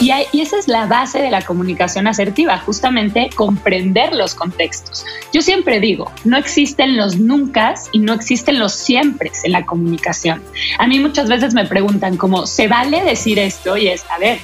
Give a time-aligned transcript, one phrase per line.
[0.00, 0.10] Y,
[0.40, 5.04] esa es la base de la comunicación asertiva, justamente comprender los contextos.
[5.32, 10.42] Yo siempre digo, no existen los nunca y no existen los siempre en la comunicación.
[10.78, 13.76] A mí muchas veces me preguntan como, ¿se vale decir esto?
[13.76, 14.38] Y es, a ver,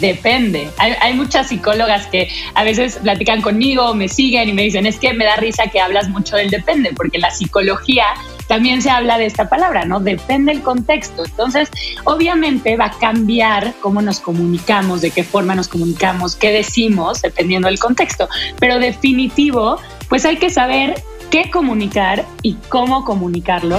[0.00, 0.70] Depende.
[0.78, 5.12] Hay, muchas psicólogas que a veces platican conmigo, me siguen y me dicen, es que
[5.12, 8.06] me da risa que hablas mucho del depende, porque la psicología
[8.46, 10.00] también se habla de esta palabra, ¿no?
[10.00, 11.24] Depende el contexto.
[11.24, 11.70] Entonces,
[12.04, 17.68] obviamente va a cambiar cómo nos comunicamos, de qué forma nos comunicamos, qué decimos, dependiendo
[17.68, 18.28] del contexto.
[18.58, 19.78] Pero definitivo,
[20.08, 23.78] pues hay que saber qué comunicar y cómo comunicarlo.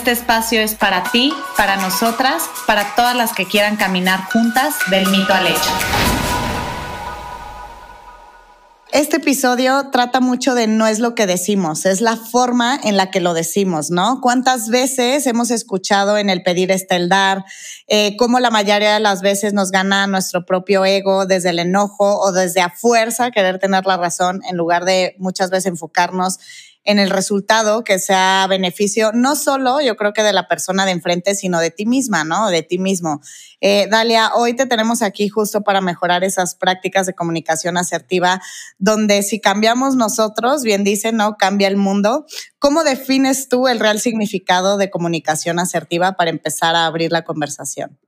[0.01, 5.07] Este espacio es para ti, para nosotras, para todas las que quieran caminar juntas del
[5.11, 5.69] mito al hecho.
[8.91, 13.11] Este episodio trata mucho de no es lo que decimos, es la forma en la
[13.11, 14.21] que lo decimos, ¿no?
[14.21, 17.45] ¿Cuántas veces hemos escuchado en el pedir está el dar,
[17.87, 22.19] eh, cómo la mayoría de las veces nos gana nuestro propio ego desde el enojo
[22.19, 26.39] o desde a fuerza querer tener la razón en lugar de muchas veces enfocarnos
[26.83, 30.91] en el resultado que sea beneficio, no solo yo creo que de la persona de
[30.91, 32.49] enfrente, sino de ti misma, ¿no?
[32.49, 33.21] De ti mismo.
[33.59, 38.41] Eh, Dalia, hoy te tenemos aquí justo para mejorar esas prácticas de comunicación asertiva,
[38.79, 41.37] donde si cambiamos nosotros, bien dice, ¿no?
[41.37, 42.25] Cambia el mundo.
[42.57, 48.00] ¿Cómo defines tú el real significado de comunicación asertiva para empezar a abrir la conversación?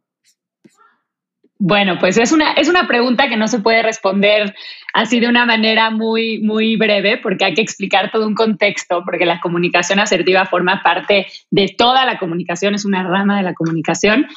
[1.59, 4.54] Bueno, pues es una, es una pregunta que no se puede responder
[4.94, 9.26] así de una manera muy, muy breve, porque hay que explicar todo un contexto, porque
[9.26, 14.27] la comunicación asertiva forma parte de toda la comunicación, es una rama de la comunicación.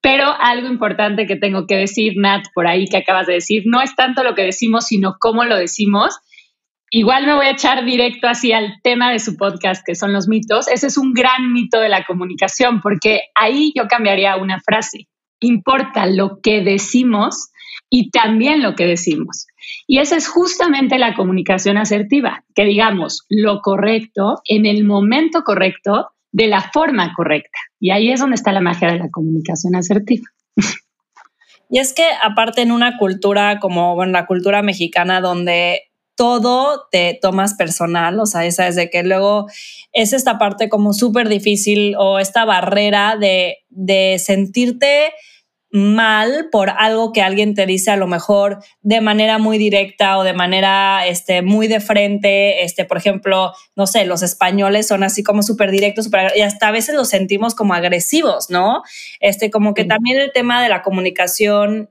[0.00, 3.82] Pero algo importante que tengo que decir, Nat, por ahí que acabas de decir, no
[3.82, 6.18] es tanto lo que decimos, sino cómo lo decimos.
[6.90, 10.28] Igual me voy a echar directo así al tema de su podcast, que son los
[10.28, 10.66] mitos.
[10.68, 15.09] Ese es un gran mito de la comunicación, porque ahí yo cambiaría una frase
[15.40, 17.50] importa lo que decimos
[17.88, 19.46] y también lo que decimos.
[19.86, 26.10] Y esa es justamente la comunicación asertiva, que digamos lo correcto en el momento correcto,
[26.32, 27.58] de la forma correcta.
[27.80, 30.28] Y ahí es donde está la magia de la comunicación asertiva.
[31.72, 35.89] Y es que aparte en una cultura como bueno, la cultura mexicana donde
[36.20, 39.46] todo te tomas personal, o sea, esa es de que luego
[39.90, 45.14] es esta parte como súper difícil o esta barrera de, de sentirte
[45.70, 50.22] mal por algo que alguien te dice a lo mejor de manera muy directa o
[50.22, 52.64] de manera este, muy de frente.
[52.64, 56.68] Este, por ejemplo, no sé, los españoles son así como súper directos super, y hasta
[56.68, 58.82] a veces los sentimos como agresivos, ¿no?
[59.20, 61.88] Este, como que también el tema de la comunicación,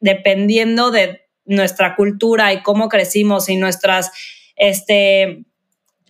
[0.00, 4.10] dependiendo de nuestra cultura y cómo crecimos y nuestras,
[4.56, 5.44] este,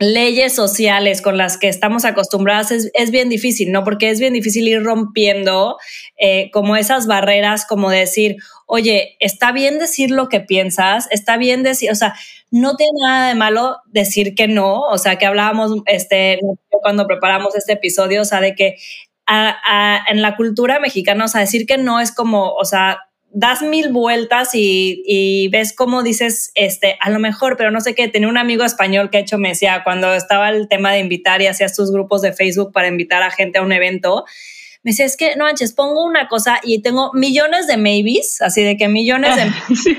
[0.01, 3.85] leyes sociales con las que estamos acostumbradas es, bien difícil, ¿no?
[3.85, 5.77] Porque es bien difícil ir rompiendo
[6.17, 8.37] eh, como esas barreras, como decir,
[8.67, 12.15] oye, está bien decir lo que piensas, está bien decir, o sea,
[12.51, 16.41] no tiene nada de malo decir que no, o sea, que hablábamos este,
[16.71, 18.77] cuando preparamos este episodio, o sea, de que
[19.27, 23.93] en la cultura mexicana, o sea, decir que no es como, o sea, das mil
[23.93, 28.39] vueltas y, ves cómo dices, este, a lo mejor, pero no sé qué, tenía un
[28.39, 31.93] amigo español que hecho me decía, cuando estaba el tema de invitar y hacías tus
[31.93, 34.25] grupos de Facebook para invitar a gente a un evento,
[34.83, 38.63] me decía, es que no manches, pongo una cosa y tengo millones de maybes, así
[38.63, 39.51] de que millones de...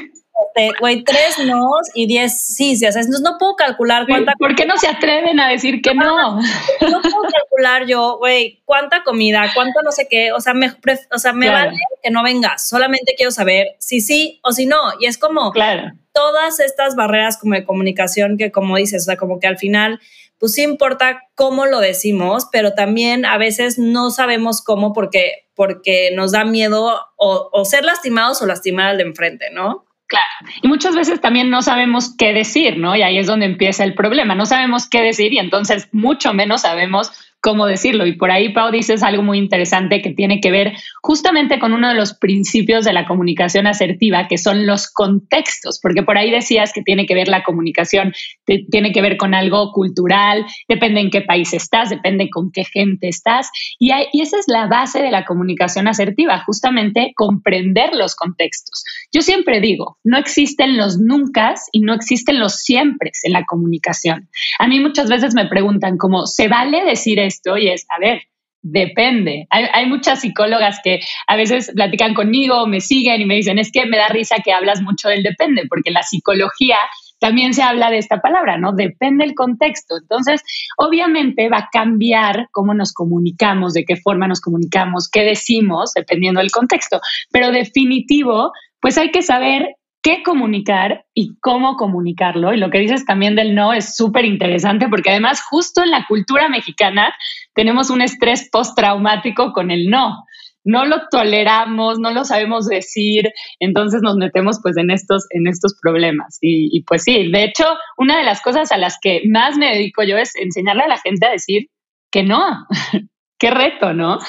[0.55, 4.33] Este, güey, tres no y diez sí, sí, o sea, entonces no puedo calcular cuánta.
[4.33, 6.35] ¿Por qué no se atreven a decir que no?
[6.35, 10.71] No puedo calcular yo, güey, cuánta comida, cuánto no sé qué, o sea, me,
[11.11, 14.77] o sea, me vale que no vengas, solamente quiero saber si sí o si no,
[14.99, 15.91] y es como claro.
[16.13, 19.99] todas estas barreras como de comunicación que como dices, o sea, como que al final
[20.39, 26.09] pues sí importa cómo lo decimos, pero también a veces no sabemos cómo porque, porque
[26.15, 29.85] nos da miedo o, o ser lastimados o lastimar al de enfrente, ¿no?
[30.11, 30.53] Claro.
[30.61, 32.97] Y muchas veces también no sabemos qué decir, ¿no?
[32.97, 34.35] Y ahí es donde empieza el problema.
[34.35, 38.05] No sabemos qué decir y entonces mucho menos sabemos cómo decirlo.
[38.05, 41.89] Y por ahí, Pau, dices algo muy interesante que tiene que ver justamente con uno
[41.89, 46.71] de los principios de la comunicación asertiva, que son los contextos, porque por ahí decías
[46.71, 48.13] que tiene que ver la comunicación,
[48.45, 53.07] tiene que ver con algo cultural, depende en qué país estás, depende con qué gente
[53.07, 53.49] estás.
[53.79, 58.83] Y, y esa es la base de la comunicación asertiva, justamente comprender los contextos.
[59.11, 64.29] Yo siempre digo, no existen los nunca y no existen los siempre en la comunicación.
[64.59, 67.57] A mí muchas veces me preguntan como, ¿se vale decir esto?
[67.57, 68.21] Y es, a ver,
[68.61, 69.47] depende.
[69.49, 73.85] Hay, muchas psicólogas que a veces platican conmigo, me siguen y me dicen, es que
[73.85, 76.77] me da risa que hablas mucho del depende, porque la psicología
[77.19, 78.73] también se habla de esta palabra, ¿no?
[78.73, 79.97] Depende el contexto.
[79.97, 80.43] Entonces,
[80.77, 86.39] obviamente va a cambiar cómo nos comunicamos, de qué forma nos comunicamos, qué decimos, dependiendo
[86.39, 86.99] del contexto.
[87.31, 92.53] Pero definitivo, pues hay que saber qué comunicar y cómo comunicarlo.
[92.53, 96.05] Y lo que dices también del no es súper interesante porque además justo en la
[96.07, 97.13] cultura mexicana
[97.53, 100.23] tenemos un estrés postraumático con el no.
[100.63, 105.75] No lo toleramos, no lo sabemos decir, entonces nos metemos pues en estos, en estos
[105.81, 106.37] problemas.
[106.39, 107.65] Y, y pues sí, de hecho,
[107.97, 110.99] una de las cosas a las que más me dedico yo es enseñarle a la
[110.99, 111.67] gente a decir
[112.11, 112.67] que no.
[113.39, 114.19] Qué reto, ¿no?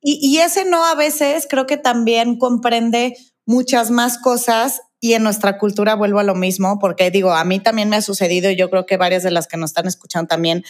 [0.00, 3.12] Y, y, ese no a veces creo que también comprende
[3.44, 7.58] muchas más cosas y en nuestra cultura vuelvo a lo mismo, porque digo, a mí
[7.58, 10.28] también me ha sucedido y yo creo que varias de las que nos están escuchando
[10.28, 10.64] también,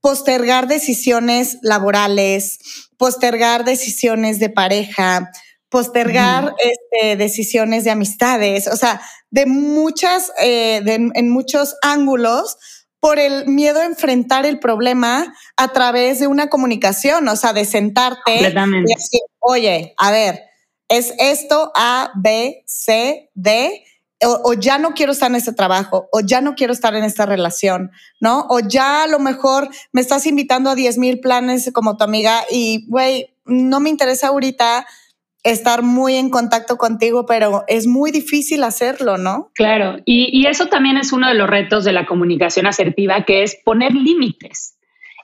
[0.00, 2.58] postergar decisiones laborales,
[2.96, 5.30] postergar decisiones de pareja,
[5.68, 12.56] postergar este, decisiones de amistades, o sea, de muchas, eh, en muchos ángulos
[13.00, 17.64] por el miedo a enfrentar el problema a través de una comunicación, o sea, de
[17.64, 20.47] sentarte y decir, oye, a ver,
[20.88, 23.84] es esto A, B, C, D,
[24.24, 27.24] o, ya no quiero estar en este trabajo, o ya no quiero estar en esta
[27.24, 28.46] relación, ¿no?
[28.48, 32.40] O ya a lo mejor me estás invitando a 10 mil planes como tu amiga
[32.50, 34.86] y, güey, no me interesa ahorita
[35.44, 39.52] estar muy en contacto contigo, pero es muy difícil hacerlo, ¿no?
[39.54, 43.44] Claro, y, y eso también es uno de los retos de la comunicación asertiva, que
[43.44, 44.77] es poner límites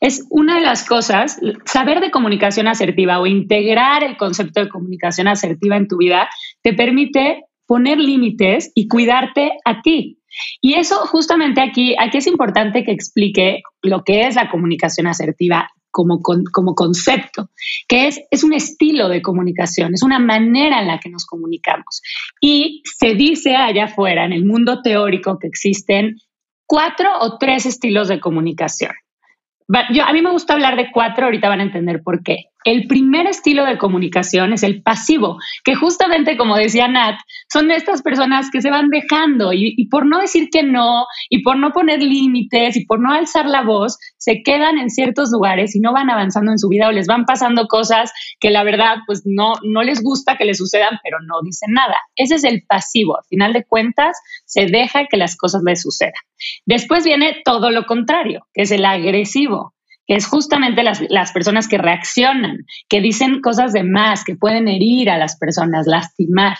[0.04, 5.28] es una de las cosas, saber de comunicación asertiva o integrar el concepto de comunicación
[5.28, 6.28] asertiva en tu vida
[6.62, 10.20] te permite poner límites y cuidarte a ti.
[10.60, 15.70] Y eso justamente aquí, aquí es importante que explique lo que es la comunicación asertiva
[15.90, 17.48] como, como concepto,
[17.88, 22.02] que es, es un estilo de comunicación, es una manera en la que nos comunicamos.
[22.42, 26.16] Y se dice allá afuera, en el mundo teórico, que existen
[26.66, 28.92] cuatro o tres estilos de comunicación.
[29.90, 32.50] Yo, a mí me gusta hablar de cuatro, ahorita van a entender por qué.
[32.64, 37.16] El primer estilo de comunicación es el pasivo, que justamente como decía Nat,
[37.52, 41.58] son estas personas que se van dejando y, por no decir que no, y por
[41.58, 45.80] no poner límites, y por no alzar la voz, se quedan en ciertos lugares y
[45.80, 49.22] no van avanzando en su vida o les van pasando cosas que la verdad pues
[49.26, 51.96] no, no les gusta que les sucedan, pero no dicen nada.
[52.16, 53.18] Ese es el pasivo.
[53.18, 56.12] Al final de cuentas, se deja que las cosas les sucedan.
[56.64, 59.73] Después viene todo lo contrario, que es el agresivo
[60.06, 65.10] es justamente las, las, personas que reaccionan, que dicen cosas de más, que pueden herir
[65.10, 66.56] a las personas, lastimar.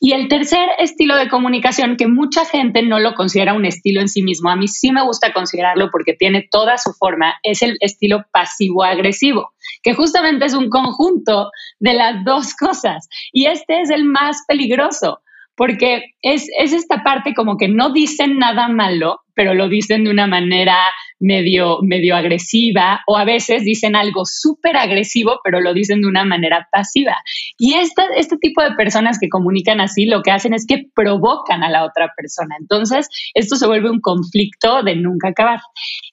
[0.00, 4.08] Y el tercer estilo de comunicación, que mucha gente no lo considera un estilo en
[4.08, 7.76] sí mismo, a mí sí me gusta considerarlo porque tiene toda su forma, es el
[7.80, 9.50] estilo pasivo-agresivo,
[9.82, 13.08] que justamente es un conjunto de las dos cosas.
[13.32, 15.20] Y este es el más peligroso
[15.58, 20.10] porque es, es, esta parte como que no dicen nada malo, pero lo dicen de
[20.10, 20.76] una manera
[21.18, 26.24] medio, medio agresiva o a veces dicen algo súper agresivo, pero lo dicen de una
[26.24, 27.16] manera pasiva.
[27.58, 31.64] Y esta, este tipo de personas que comunican así lo que hacen es que provocan
[31.64, 32.54] a la otra persona.
[32.60, 35.58] Entonces, esto se vuelve un conflicto de nunca acabar.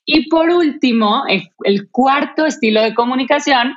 [0.05, 3.75] Y por último, el cuarto estilo de comunicación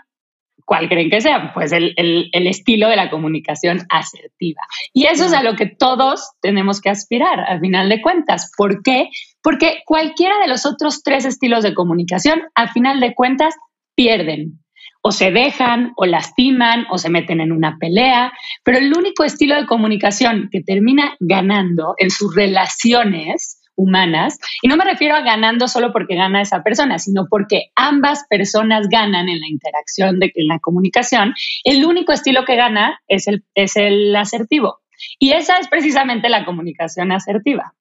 [0.69, 1.55] ¿Cuál creen que sea?
[1.55, 1.95] Pues el,
[2.35, 4.61] estilo de la comunicación asertiva.
[4.93, 8.53] Y eso es a lo que todos tenemos que aspirar, al final de cuentas.
[8.55, 9.09] ¿Por qué?
[9.43, 13.55] Porque cualquiera de los otros tres estilos de comunicación, al final de cuentas,
[13.95, 14.61] pierden.
[15.01, 18.35] O se dejan, o lastiman, o se meten en una pelea.
[18.63, 24.39] Pero el único estilo de comunicación que termina ganando en sus relaciones humanas.
[24.61, 28.89] Y no me refiero a ganando solo porque gana esa persona, sino porque ambas personas
[28.91, 31.33] ganan en la interacción, de, en la comunicación.
[31.65, 34.81] El único estilo que gana es el, es el asertivo.
[35.19, 37.75] Y esa es precisamente la comunicación asertiva.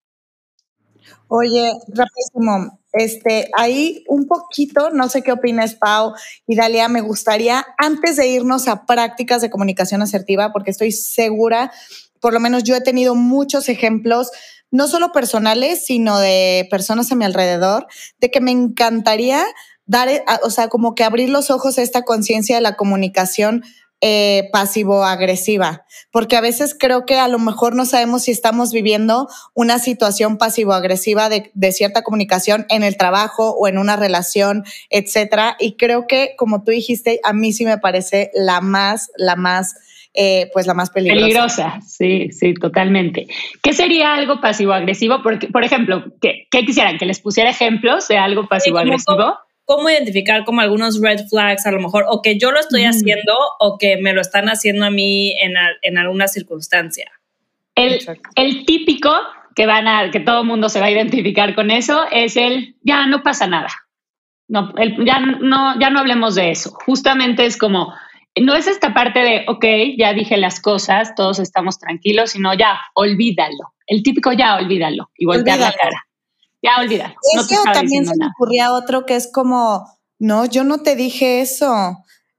[1.30, 6.14] Oye, rapidísimo, este, ahí un poquito, no sé qué opinas Pau
[6.46, 11.72] y Dalia, me gustaría, antes de irnos a prácticas de comunicación asertiva, porque estoy segura,
[12.22, 14.32] por lo menos yo he tenido muchos ejemplos
[14.72, 17.88] no solo personales, sino de personas a mi alrededor,
[18.20, 19.44] de que me encantaría
[19.86, 23.64] dar, eh, o sea, como que abrir los ojos a esta conciencia de la comunicación
[24.00, 29.28] eh, pasivo-agresiva, porque a veces creo que a lo mejor no sabemos si estamos viviendo
[29.56, 35.56] una situación pasivo-agresiva de, de, cierta comunicación en el trabajo o en una relación, etcétera.
[35.60, 39.74] Y creo que, como tú dijiste, a mí sí me parece la más, la más
[40.20, 41.22] eh, pues la más peligrosa.
[41.22, 43.28] Peligrosa, sí, sí, totalmente.
[43.62, 45.22] ¿Qué sería algo pasivo-agresivo?
[45.22, 46.98] Porque, por ejemplo, ¿qué, ¿qué, quisieran?
[46.98, 49.38] ¿Que les pusiera ejemplos de algo pasivo-agresivo?
[49.64, 53.34] cómo identificar como algunos red flags a lo mejor, o que yo lo estoy haciendo
[53.60, 57.12] o que me lo están haciendo a mí en, en alguna circunstancia.
[57.76, 58.00] El,
[58.36, 59.14] el, típico
[59.56, 62.76] que van a, que todo el mundo se va a identificar con eso es el
[62.82, 63.68] ya no pasa nada.
[64.48, 66.72] No, el, ya no, ya no hablemos de eso.
[66.86, 67.94] Justamente es como,
[68.42, 69.66] no es esta parte de, ok,
[69.98, 73.74] ya dije las cosas, todos estamos tranquilos, sino ya, olvídalo.
[73.86, 76.06] El típico ya, olvídalo y voltear la cara.
[76.62, 77.16] Ya, olvídalo.
[77.36, 79.86] Eso también se me ocurría otro que es como,
[80.20, 81.74] no, yo no te dije eso.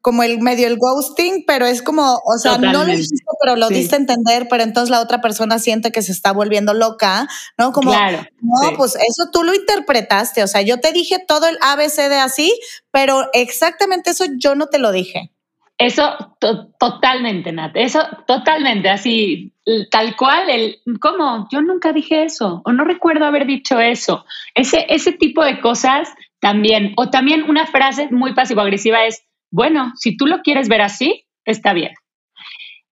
[0.00, 3.68] Como el medio el ghosting, pero es como, o sea, no lo dijiste, pero lo
[3.68, 7.26] diste a entender, pero entonces la otra persona siente que se está volviendo loca,
[7.58, 7.72] ¿no?
[7.72, 12.08] Como, no, pues eso tú lo interpretaste, o sea, yo te dije todo el ABC
[12.08, 12.58] de así,
[12.92, 15.32] pero exactamente eso yo no te lo dije.
[15.78, 16.36] Eso
[16.80, 17.70] totalmente, Nat.
[17.76, 19.52] Eso totalmente, así,
[19.92, 21.46] tal cual, el, ¿cómo?
[21.52, 24.24] Yo nunca dije eso, o no recuerdo haber dicho eso.
[24.56, 30.16] Ese, ese tipo de cosas también, o también una frase muy pasivo-agresiva es, bueno, si
[30.16, 31.92] tú lo quieres ver así, está bien.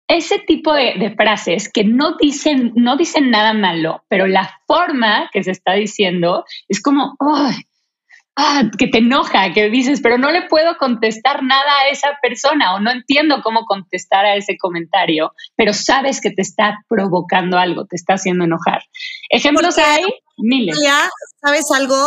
[0.07, 5.29] Ese tipo de, de, frases que no dicen, no dicen nada malo, pero la forma
[5.33, 7.17] que se está diciendo es como.
[8.41, 12.77] Ah, que te enoja, que dices, pero no le puedo contestar nada a esa persona
[12.77, 17.87] o no entiendo cómo contestar a ese comentario, pero sabes que te está provocando algo,
[17.87, 18.85] te está haciendo enojar.
[19.29, 20.05] Ejemplos hay
[20.37, 20.79] miles.
[20.81, 21.11] Ya,
[21.45, 21.99] ¿sabes algo?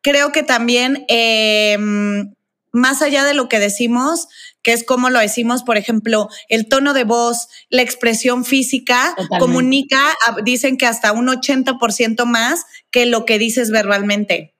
[0.00, 2.32] Creo que también, em,
[2.72, 4.28] más allá de lo que decimos,
[4.62, 10.14] que es como lo decimos, por ejemplo, el tono de voz, la expresión física, comunica,
[10.44, 14.53] dicen que hasta un 80% más que lo que dices verbalmente.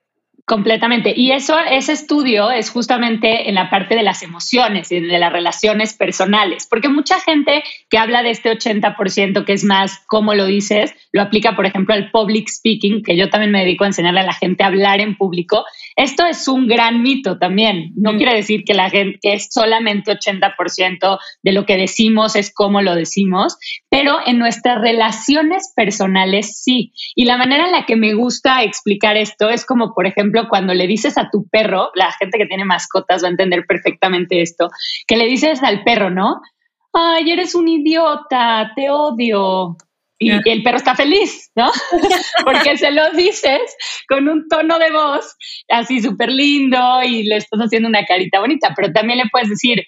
[0.47, 1.11] Completamente.
[1.15, 5.33] Y eso, ese estudio es justamente en la parte de las emociones y de las
[5.33, 10.45] relaciones personales, porque mucha gente que habla de este 80% que es más, como lo
[10.45, 14.19] dices, lo aplica, por ejemplo, al public speaking, que yo también me dedico a enseñarle
[14.19, 15.65] a la gente a hablar en público.
[15.95, 17.93] Esto es un gran mito también.
[17.95, 18.17] No mm.
[18.17, 22.81] quiere decir que la gente, que es solamente 80% de lo que decimos es como
[22.81, 23.57] lo decimos,
[23.89, 26.91] pero en nuestras relaciones personales sí.
[27.15, 30.73] Y la manera en la que me gusta explicar esto es como, por ejemplo, cuando
[30.73, 34.69] le dices a tu perro, la gente que tiene mascotas va a entender perfectamente esto,
[35.07, 36.41] que le dices al perro, ¿no?
[36.91, 39.75] Ay, eres un idiota, te odio.
[40.17, 41.69] Y el perro está feliz, ¿no?
[42.45, 43.61] Porque se lo dices
[44.07, 45.35] con un tono de voz
[45.69, 49.83] así súper lindo y le estás haciendo una carita bonita, pero también le puedes decir,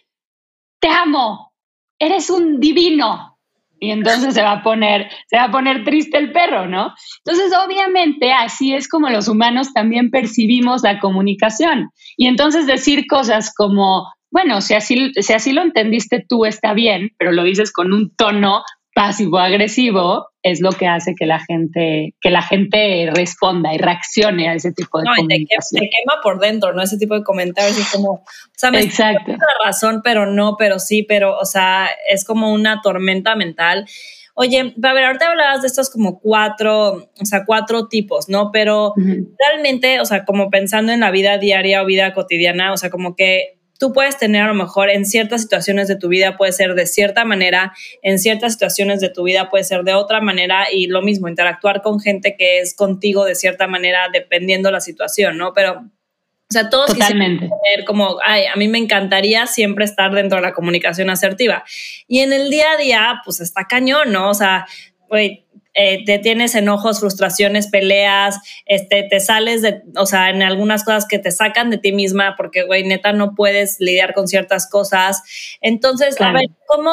[0.80, 1.54] te amo,
[1.98, 3.38] eres un divino,
[3.80, 6.94] y entonces se va a poner, se va a poner triste el perro, ¿no?
[7.24, 11.92] Entonces, obviamente, así es como los humanos también percibimos la comunicación.
[12.18, 17.12] Y entonces decir cosas como, bueno, si así, si así lo entendiste tú está bien,
[17.18, 18.64] pero lo dices con un tono
[18.98, 24.56] pasivo-agresivo es lo que hace que la gente, que la gente responda y reaccione a
[24.56, 25.82] ese tipo de no, comunicación.
[25.82, 26.82] Te, quema por dentro, ¿no?
[26.82, 28.24] Ese tipo de comentarios es como, o
[28.56, 29.34] sea, me Exacto.
[29.34, 33.86] la razón, pero no, pero sí, pero, o sea, es como una tormenta mental.
[34.34, 38.50] Oye, a ver, ahorita hablabas de estos como cuatro, o sea, cuatro tipos, ¿no?
[38.52, 38.96] Pero
[39.38, 43.16] realmente, o sea, como pensando en la vida diaria o vida cotidiana, o sea, como
[43.16, 46.74] que tú puedes tener a lo mejor en ciertas situaciones de tu vida puede ser
[46.74, 50.88] de cierta manera, en ciertas situaciones de tu vida puede ser de otra manera y
[50.88, 55.54] lo mismo, interactuar con gente que es contigo de cierta manera dependiendo la situación, ¿no?
[55.54, 57.50] Pero, o sea, todos Totalmente.
[57.64, 61.64] tener como, ay, a mí me encantaría siempre estar dentro de la comunicación asertiva.
[62.08, 64.30] Y en el día a día, pues está cañón, ¿no?
[64.30, 64.66] O sea,
[65.10, 65.46] güey,
[65.80, 71.06] eh, te tienes enojos, frustraciones, peleas, este, te sales de, o sea, en algunas cosas
[71.08, 75.22] que te sacan de ti misma porque, güey, neta, no puedes lidiar con ciertas cosas.
[75.62, 76.92] Entonces, a ver, ¿cómo,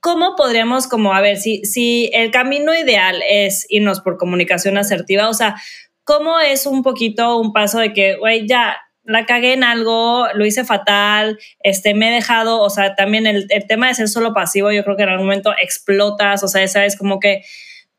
[0.00, 5.28] ¿cómo podríamos, como, a ver, si, si el camino ideal es irnos por comunicación asertiva,
[5.28, 5.54] o sea,
[6.02, 10.44] ¿cómo es un poquito un paso de que, güey, ya, la cagué en algo, lo
[10.44, 14.34] hice fatal, este, me he dejado, o sea, también el, el, tema de ser solo
[14.34, 17.42] pasivo, yo creo que en algún momento explotas, o sea, esa es como que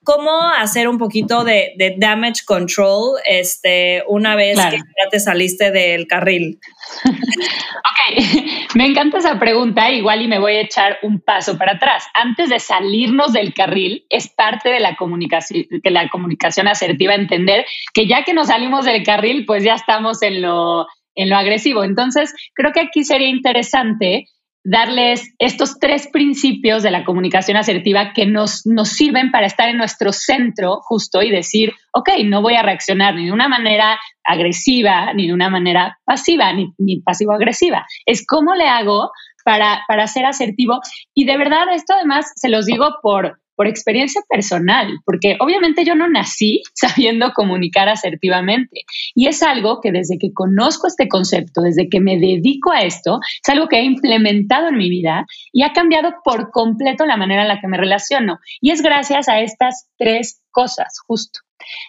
[0.08, 6.08] cómo hacer un poquito de, damage control este, una vez que ya te saliste del
[6.08, 6.62] carril.
[7.06, 12.06] ok, me encanta esa pregunta, igual y me voy a echar un paso para atrás.
[12.14, 17.66] Antes de salirnos del carril, es parte de la comunicación, que la comunicación asertiva entender
[17.94, 21.84] que ya que nos salimos del carril, pues ya estamos en lo en lo agresivo.
[21.84, 24.28] Entonces, creo que aquí sería interesante
[24.70, 29.78] darles estos tres principios de la comunicación asertiva que nos, nos sirven para estar en
[29.78, 35.14] nuestro centro justo y decir, ok, no voy a reaccionar ni de una manera agresiva,
[35.14, 37.88] ni de una manera pasiva, ni, ni pasivo-agresiva.
[38.06, 39.10] Es cómo le hago
[39.46, 40.82] para, para ser asertivo.
[41.14, 45.96] Y de verdad, esto además se los digo por, por experiencia personal, porque obviamente yo
[45.96, 48.84] no nací sabiendo comunicar asertivamente.
[49.14, 53.20] Y es algo que desde que conozco este concepto, desde que me dedico a esto,
[53.22, 57.42] es algo que he implementado en mi vida y ha cambiado por completo la manera
[57.42, 58.40] en la que me relaciono.
[58.62, 61.40] Y es gracias a estas tres cosas, justo.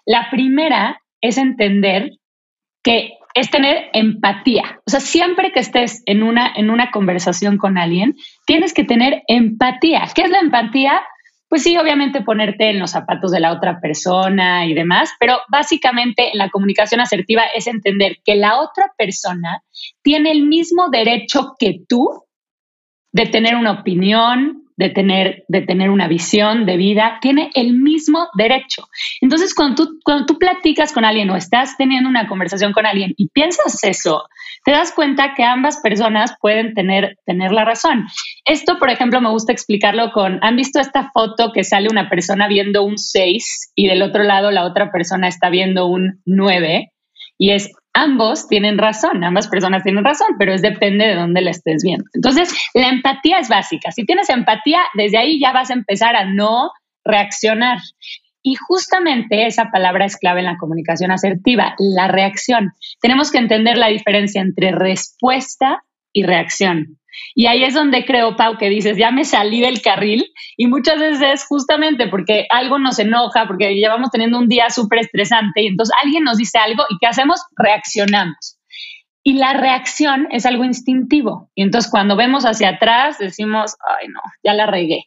[0.07, 2.13] La primera es entender
[2.83, 4.81] que es tener empatía.
[4.87, 9.23] O sea, siempre que estés en una, en una conversación con alguien, tienes que tener
[9.29, 10.09] empatía.
[10.15, 11.01] ¿Qué es la empatía?
[11.49, 16.31] Pues sí, obviamente ponerte en los zapatos de la otra persona y demás, pero básicamente
[16.35, 19.63] la comunicación asertiva es entender que la otra persona
[20.03, 22.25] tiene el mismo derecho que tú
[23.13, 28.29] de tener una opinión, de tener, de tener una visión de vida, tiene el mismo
[28.35, 28.89] derecho.
[29.21, 33.13] Entonces, cuando tú, cuando tú platicas con alguien o estás teniendo una conversación con alguien
[33.17, 34.23] y piensas eso,
[34.65, 38.07] te das cuenta que ambas personas pueden tener, tener la razón.
[38.45, 42.47] Esto, por ejemplo, me gusta explicarlo con, ¿han visto esta foto que sale una persona
[42.47, 46.93] viendo un 6 y del otro lado la otra persona está viendo un 9?
[47.37, 51.51] Y es ambos tienen razón, ambas personas tienen razón, pero es depende de dónde la
[51.51, 52.05] estés viendo.
[52.15, 53.91] Entonces, la empatía es básica.
[53.91, 56.71] Si tienes empatía, desde ahí ya vas a empezar a no
[57.05, 57.79] reaccionar.
[58.43, 62.73] Y justamente esa palabra es clave en la comunicación asertiva, la reacción.
[63.01, 66.99] Tenemos que entender la diferencia entre respuesta y reacción.
[67.35, 70.99] Y ahí es donde creo, Pau, que dices, ya me salí del carril y muchas
[70.99, 75.67] veces es justamente porque algo nos enoja, porque llevamos teniendo un día súper estresante y
[75.69, 77.41] entonces alguien nos dice algo y ¿qué hacemos?
[77.57, 78.59] Reaccionamos.
[79.23, 81.51] Y la reacción es algo instintivo.
[81.55, 85.05] Y entonces cuando vemos hacia atrás decimos, ay no, ya la regué.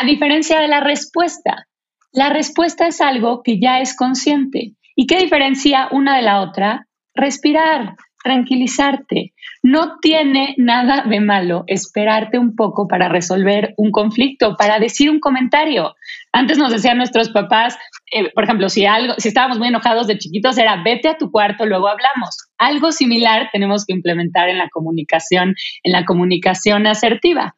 [0.00, 1.68] A diferencia de la respuesta,
[2.12, 4.74] la respuesta es algo que ya es consciente.
[4.94, 6.86] ¿Y qué diferencia una de la otra?
[7.14, 9.32] Respirar, tranquilizarte.
[9.62, 15.20] No tiene nada de malo esperarte un poco para resolver un conflicto, para decir un
[15.20, 15.94] comentario.
[16.32, 17.76] Antes nos decían nuestros papás,
[18.12, 21.30] eh, por ejemplo, si algo, si estábamos muy enojados de chiquitos, era vete a tu
[21.30, 22.36] cuarto, luego hablamos.
[22.58, 27.54] Algo similar tenemos que implementar en la comunicación, en la comunicación asertiva.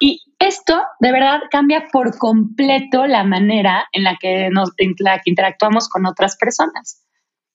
[0.00, 5.18] Y esto de verdad cambia por completo la manera en la que, nos, en la
[5.18, 7.03] que interactuamos con otras personas.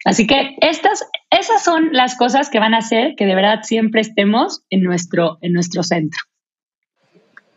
[0.06, 4.02] Así que estas, esas son las cosas que van a hacer que de verdad siempre
[4.02, 6.20] estemos en nuestro, en nuestro centro.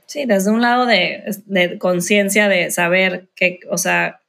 [0.07, 4.21] Sí, desde un lado de, de conciencia, de saber que, o sea,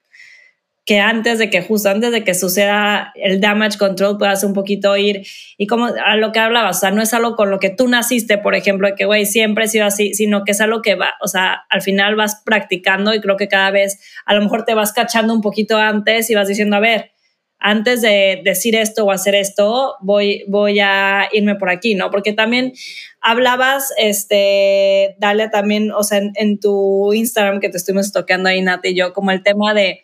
[0.85, 4.95] que antes de que justo antes de que suceda el damage control puedas un poquito
[4.97, 5.25] ir
[5.57, 7.87] y como a lo que hablabas, o sea, no es algo con lo que tú
[7.87, 10.95] naciste, por ejemplo, de que, güey, siempre he sido así, sino que es algo que
[10.95, 14.65] va, o sea, al final vas practicando y creo que cada vez a lo mejor
[14.65, 17.12] te vas cachando un poquito antes y vas diciendo, a ver,
[17.59, 22.11] antes de decir esto o hacer esto, voy, voy a irme por aquí, ¿no?
[22.11, 22.73] Porque también
[23.21, 28.61] hablabas, este, dale también, o sea, en, en tu Instagram que te estuvimos toqueando ahí,
[28.61, 30.03] Nati y yo, como el tema de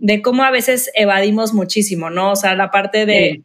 [0.00, 2.32] de cómo a veces evadimos muchísimo, ¿no?
[2.32, 3.44] O sea, la parte de,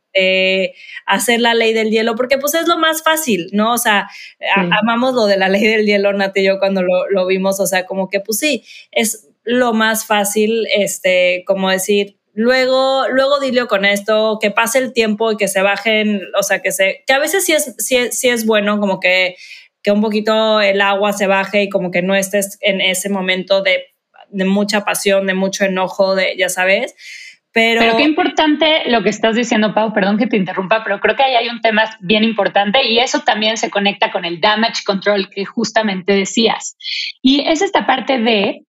[1.05, 3.73] hacer la ley del hielo, porque pues es lo más fácil, ¿no?
[3.73, 4.07] O sea,
[4.55, 7.67] amamos lo de la ley del hielo, Nati y yo, cuando lo, lo, vimos, o
[7.67, 13.65] sea, como que pues sí, es lo más fácil, este, como decir, luego, luego dile
[13.65, 17.13] con esto, que pase el tiempo y que se bajen, o sea, que se, que
[17.13, 19.35] a veces sí es, sí, sí es bueno como que
[19.81, 23.61] que un poquito el agua se baje y como que no estés en ese momento
[23.61, 23.85] de
[24.29, 26.95] de mucha pasión, de mucho enojo, de, ya sabes.
[27.51, 31.15] Pero, pero, qué importante lo que estás diciendo, Pau, perdón que te interrumpa, pero creo
[31.15, 34.83] que ahí hay un tema bien importante y eso también se conecta con el damage
[34.85, 36.75] control que justamente decías.
[37.21, 38.65] Y es esta parte de,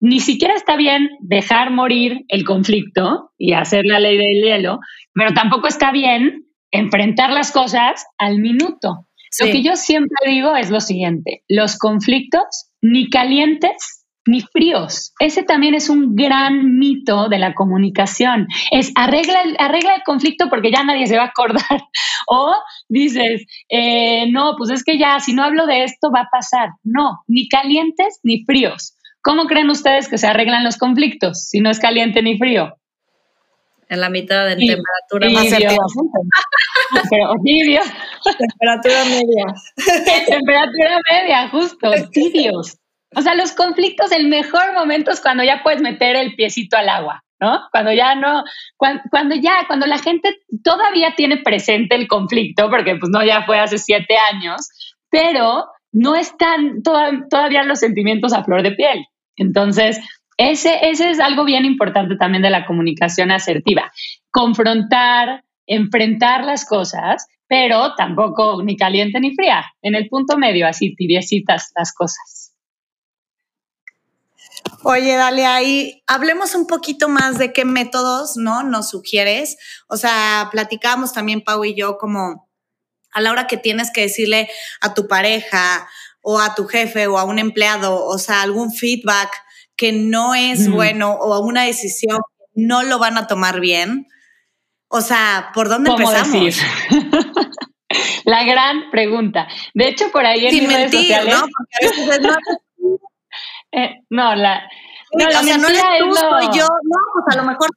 [0.00, 4.80] ni siquiera está bien dejar morir el conflicto y hacer la ley del hielo,
[5.14, 9.06] pero tampoco está bien enfrentar las cosas al minuto.
[9.40, 15.12] Lo que yo siempre digo es lo siguiente, los conflictos ni calientes ni fríos.
[15.20, 18.48] Ese también es un gran mito de la comunicación.
[18.70, 21.62] Es arregla, arregla el conflicto porque ya nadie se va a acordar.
[22.28, 22.52] O
[22.88, 26.70] dices, eh, no, pues es que ya si no hablo de esto va a pasar.
[26.82, 28.96] No, ni calientes ni fríos.
[29.26, 32.76] ¿Cómo creen ustedes que se arreglan los conflictos si no es caliente ni frío?
[33.88, 35.46] En la mitad de temperatura más
[37.10, 37.80] Pero tibio.
[38.38, 39.46] temperatura media.
[40.28, 42.78] temperatura media, justo, tibios.
[43.16, 46.88] O sea, los conflictos, el mejor momento es cuando ya puedes meter el piecito al
[46.88, 47.24] agua.
[47.40, 47.62] ¿no?
[47.72, 48.44] Cuando ya no,
[48.76, 53.58] cuando, ya, cuando la gente todavía tiene presente el conflicto, porque pues no, ya fue
[53.58, 54.68] hace siete años,
[55.10, 59.04] pero no están todavía los sentimientos a flor de piel.
[59.36, 59.98] Entonces,
[60.36, 63.92] ese, ese es algo bien importante también de la comunicación asertiva.
[64.30, 70.94] Confrontar, enfrentar las cosas, pero tampoco ni caliente ni fría, en el punto medio, así
[70.94, 72.52] tibiecitas las cosas.
[74.82, 78.62] Oye, dale ahí, hablemos un poquito más de qué métodos, ¿no?
[78.62, 79.56] Nos sugieres.
[79.88, 82.48] O sea, platicábamos también Pau y yo como
[83.12, 84.48] a la hora que tienes que decirle
[84.80, 85.88] a tu pareja
[86.28, 89.30] o a tu jefe o a un empleado, o sea, algún feedback
[89.76, 92.18] que no es bueno o a una decisión
[92.52, 94.08] no lo van a tomar bien.
[94.88, 96.56] O sea, ¿por dónde empezamos?
[98.24, 99.46] la gran pregunta.
[99.72, 101.46] De hecho, por ahí en Sin mentir, ¿no?
[101.46, 102.34] Porque a veces no,
[103.70, 104.68] eh, no, la,
[105.12, 105.82] no, la mentira no eres
[106.56, 107.70] yo, no, pues a lo mejor.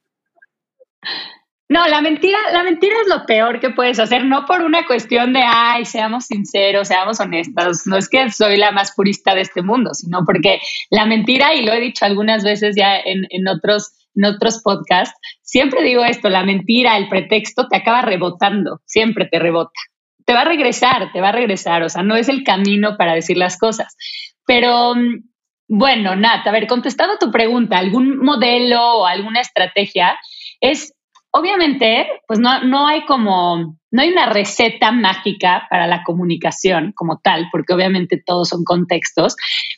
[1.69, 5.33] No, la mentira, la mentira es lo peor que puedes hacer, no por una cuestión
[5.33, 7.85] de, ay, seamos sinceros, seamos honestos.
[7.85, 11.63] No es que soy la más purista de este mundo, sino porque la mentira, y
[11.63, 16.29] lo he dicho algunas veces ya en, en otros en otros podcasts, siempre digo esto,
[16.29, 19.71] la mentira, el pretexto te acaba rebotando, siempre te rebota.
[20.25, 23.13] Te va a regresar, te va a regresar, o sea, no es el camino para
[23.13, 23.95] decir las cosas.
[24.45, 24.93] Pero
[25.67, 30.19] bueno, Nat, a ver, contestando tu pregunta, ¿algún modelo o alguna estrategia?
[30.59, 30.93] Es,
[31.31, 37.19] obviamente, pues no, no hay como, no hay una receta mágica para la comunicación como
[37.19, 39.35] tal, porque obviamente todos son contextos,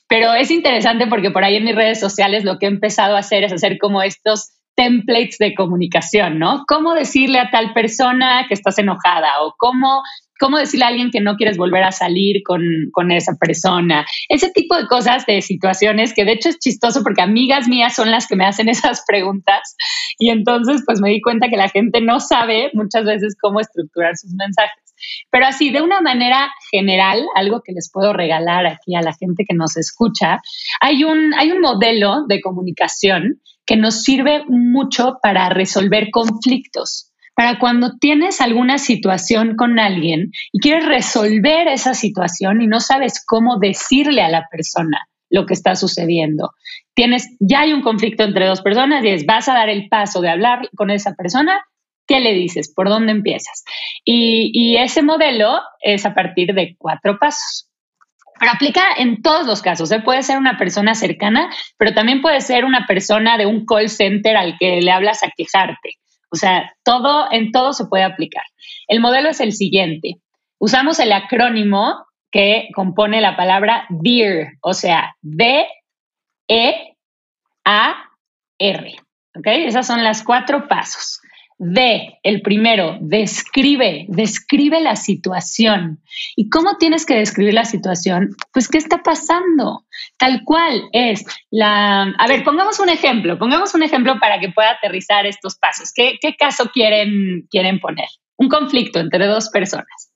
[0.08, 3.20] pero es interesante porque por ahí en mis redes sociales lo que he empezado a
[3.20, 6.64] hacer es hacer como estos templates de comunicación, ¿no?
[6.68, 10.02] ¿Cómo decirle a tal persona que estás enojada o cómo
[10.42, 14.06] cómo decirle a alguien que no quieres volver a salir con, con, esa persona.
[14.28, 18.10] Ese tipo de cosas, de situaciones, que de hecho es chistoso porque amigas mías son
[18.10, 19.76] las que me hacen esas preguntas
[20.18, 24.18] y entonces pues me di cuenta que la gente no sabe muchas veces cómo estructurar
[24.18, 24.94] sus mensajes.
[25.30, 29.46] Pero así, de una manera general, algo que les puedo regalar aquí a la gente
[29.48, 30.40] que nos escucha,
[30.80, 37.11] hay un, hay un modelo de comunicación que nos sirve mucho para resolver conflictos
[37.42, 43.26] para cuando tienes alguna situación con alguien y quieres resolver esa situación y no sabes
[43.26, 46.52] cómo decirle a la persona lo que está sucediendo.
[46.94, 50.22] Tienes, ya hay un conflicto entre dos personas y es, vas a dar el paso
[50.22, 51.66] de hablar con esa persona,
[52.06, 52.72] ¿qué le dices?
[52.76, 53.64] ¿Por dónde empiezas?
[54.06, 57.72] Y, ese modelo es a partir de cuatro pasos.
[58.40, 59.92] Pero aplica en todos los casos.
[59.92, 60.00] ¿eh?
[60.00, 61.50] Puede ser una persona cercana,
[61.80, 65.32] pero también puede ser una persona de un call center al que le hablas a
[65.36, 66.01] quejarte.
[66.32, 68.44] O sea, todo, en todo se puede aplicar.
[68.88, 70.16] El modelo es el siguiente.
[70.60, 75.76] Usamos el acrónimo que compone la palabra DEAR, o sea, D-E-A-R.
[79.34, 79.48] ¿Ok?
[79.48, 81.21] Esas son las cuatro pasos.
[81.64, 86.02] D, el primero, describe, describe la situación.
[86.36, 88.36] ¿Y cómo tienes que describir la situación?
[88.52, 89.86] Pues, ¿qué está pasando?
[90.18, 92.02] Tal cual es la...
[92.18, 95.92] A ver, pongamos un ejemplo, pongamos un ejemplo para que pueda aterrizar estos pasos.
[95.94, 98.08] ¿Qué, qué caso quieren, quieren poner?
[98.38, 100.11] Un conflicto entre dos personas.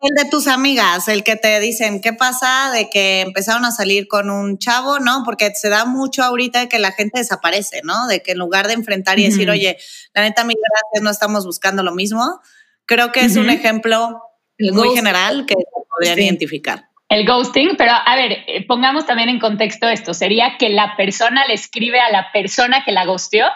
[0.00, 4.06] El de tus amigas, el que te dicen, ¿qué pasa de que empezaron a salir
[4.06, 5.00] con un chavo?
[5.00, 5.22] ¿No?
[5.24, 8.06] Porque se da mucho ahorita que la gente desaparece, ¿no?
[8.06, 9.76] De que en lugar de enfrentar y decir, oye,
[10.14, 12.40] la neta, mi gracias, no estamos buscando lo mismo.
[12.86, 14.22] Creo que es un ejemplo
[14.72, 15.56] muy general que
[15.90, 16.88] podrían identificar.
[17.08, 20.14] El ghosting, pero a ver, eh, pongamos también en contexto esto.
[20.14, 23.46] ¿Sería que la persona le escribe a la persona que la ghosteó?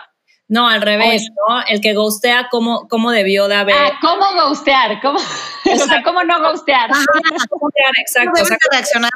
[0.52, 1.62] No, al revés, ¿no?
[1.66, 3.74] El que ghostea, ¿cómo, cómo debió de haber?
[3.74, 5.00] Ah, ¿cómo ghostear?
[5.00, 5.18] ¿Cómo,
[5.64, 6.90] o sea, ¿cómo no ghostear?
[7.98, 8.42] exacto.
[8.42, 9.10] O sea, reaccionar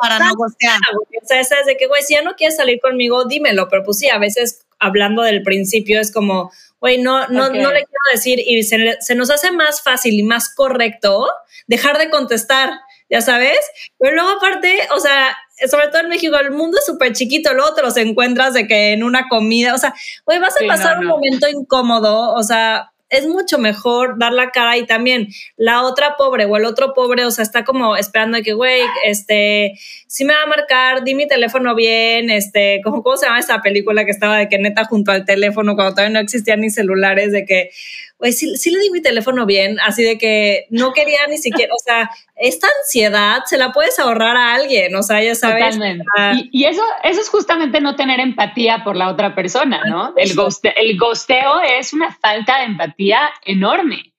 [0.00, 0.78] para no ghostear.
[1.20, 3.68] O sea, esa es de que, güey, si ya no quieres salir conmigo, dímelo.
[3.68, 7.84] Pero pues sí, a veces hablando del principio es como, güey, no, no, no le
[7.84, 11.26] quiero decir y se, se nos hace más fácil y más correcto
[11.66, 12.70] dejar de contestar,
[13.10, 13.58] ya sabes.
[13.98, 15.36] Pero luego aparte, o sea,
[15.68, 18.92] sobre todo en México, el mundo es súper chiquito, luego te los encuentras de que
[18.92, 19.94] en una comida, o sea,
[20.26, 24.76] güey, vas a pasar un momento incómodo, o sea, es mucho mejor dar la cara
[24.76, 28.42] y también la otra pobre o el otro pobre, o sea, está como esperando de
[28.42, 29.74] que, güey, este,
[30.08, 33.62] sí me va a marcar, di mi teléfono bien, este, ¿cómo, ¿cómo se llama esa
[33.62, 37.30] película que estaba de que neta junto al teléfono cuando todavía no existían ni celulares,
[37.30, 37.70] de que,
[38.18, 41.72] güey, sí, sí, le di mi teléfono bien, así de que no quería ni siquiera,
[41.74, 45.74] o sea, esta ansiedad se la puedes ahorrar a alguien, o sea, ya sabes.
[45.74, 46.04] Totalmente.
[46.52, 50.14] Y, eso, eso es justamente no tener empatía por la otra persona, ¿no?
[50.16, 50.30] El,
[50.76, 54.13] el ghosteo es una falta de empatía enorme.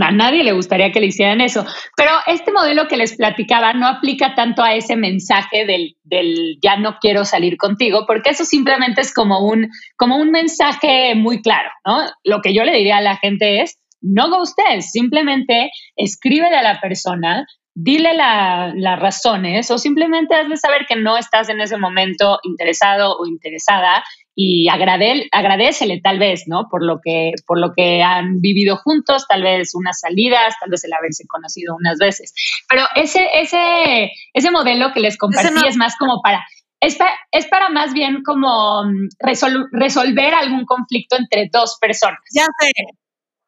[0.00, 1.64] A nadie le gustaría que le hicieran eso.
[1.96, 6.76] Pero este modelo que les platicaba no aplica tanto a ese mensaje del, del ya
[6.76, 11.70] no quiero salir contigo, porque eso simplemente es como un, como un mensaje muy claro,
[11.84, 12.00] ¿no?
[12.24, 16.80] Lo que yo le diría a la gente es, no ustedes, simplemente escríbele a la
[16.80, 23.16] persona, dile las razones o simplemente hazle saber que no estás en ese momento interesado
[23.18, 24.02] o interesada
[24.40, 26.68] y agrade, agradecele tal vez, ¿no?
[26.70, 30.84] Por lo, que, por lo que han vivido juntos, tal vez unas salidas, tal vez
[30.84, 32.32] el haberse conocido unas veces.
[32.68, 36.46] Pero ese, ese, ese modelo que les compartí es más como para...
[36.80, 42.20] Es para, es para más bien como mm, resolver algún conflicto entre dos personas.
[42.32, 42.70] Ya sé,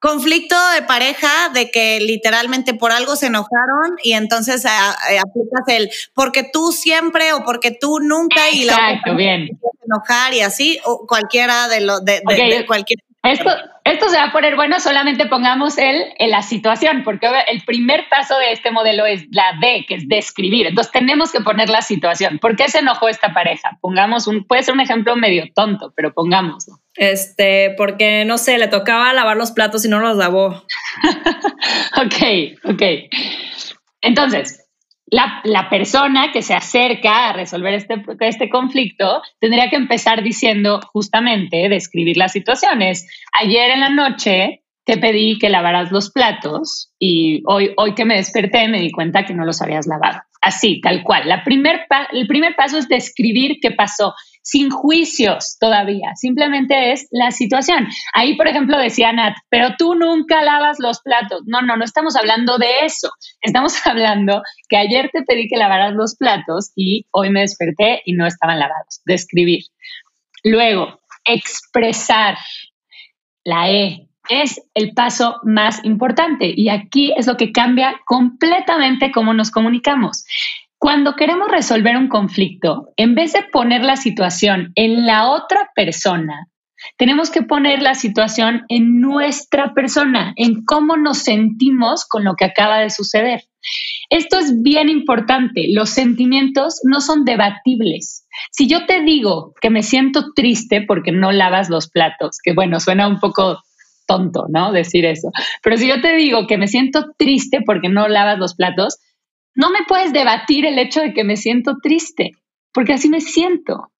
[0.00, 5.68] conflicto de pareja de que literalmente por algo se enojaron y entonces ah, eh, aplicas
[5.68, 9.48] el porque tú siempre o porque tú nunca y la bien.
[9.84, 12.22] enojar y así o cualquiera de lo de,
[12.66, 13.50] cualquier esto,
[13.84, 18.08] esto se va a poner bueno, solamente pongamos el en la situación, porque el primer
[18.08, 20.66] paso de este modelo es la D, que es describir.
[20.66, 22.38] Entonces tenemos que poner la situación.
[22.38, 23.76] ¿Por qué se enojó esta pareja?
[23.82, 26.79] Pongamos un, puede ser un ejemplo medio tonto, pero pongámoslo.
[26.96, 30.64] Este, porque no sé, le tocaba lavar los platos y no los lavó.
[31.96, 32.82] ok, ok.
[34.02, 34.60] Entonces,
[35.10, 41.68] la, persona que se acerca a resolver este, este conflicto tendría que empezar diciendo justamente,
[41.68, 43.08] describir las situaciones.
[43.32, 48.16] Ayer en la noche te pedí que lavaras los platos y hoy, hoy que me
[48.16, 50.20] desperté me di cuenta que no los habías lavado.
[50.40, 51.28] Así, tal cual.
[51.28, 57.30] La primer el primer paso es describir qué pasó sin juicios todavía, simplemente es la
[57.30, 57.88] situación.
[58.14, 61.42] Ahí, por ejemplo, decía Nat, pero tú nunca lavas los platos.
[61.46, 63.10] No, no, no estamos hablando de eso.
[63.42, 68.14] Estamos hablando que ayer te pedí que lavaras los platos y hoy me desperté y
[68.14, 69.00] no estaban lavados.
[69.04, 69.64] Describir.
[70.44, 72.36] Luego, expresar.
[73.44, 79.34] La E es el paso más importante y aquí es lo que cambia completamente cómo
[79.34, 80.24] nos comunicamos.
[80.80, 86.48] Cuando queremos resolver un conflicto, en vez de poner la situación en la otra persona,
[86.96, 92.46] tenemos que poner la situación en nuestra persona, en cómo nos sentimos con lo que
[92.46, 93.42] acaba de suceder.
[94.08, 95.66] Esto es bien importante.
[95.68, 98.26] Los sentimientos no son debatibles.
[98.50, 102.80] Si yo te digo que me siento triste porque no lavas los platos, que bueno,
[102.80, 103.60] suena un poco
[104.06, 104.72] tonto, ¿no?
[104.72, 105.30] Decir eso.
[105.62, 108.96] Pero si yo te digo que me siento triste porque no lavas los platos,
[109.54, 112.32] no me puedes debatir el hecho de que me siento triste,
[112.72, 113.90] porque así me siento.